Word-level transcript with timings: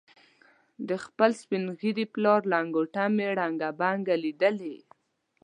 د 0.87 0.89
خپل 1.05 1.29
سپین 1.41 1.63
ږیري 1.79 2.05
پلار 2.13 2.41
لنګوټه 2.53 3.03
مې 3.15 3.27
ړنګه 3.37 3.69
بنګه 3.79 4.15
لیدلې. 4.23 4.77